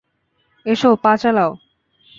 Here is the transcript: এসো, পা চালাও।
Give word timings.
এসো, 0.65 0.89
পা 1.03 1.11
চালাও। 1.17 1.51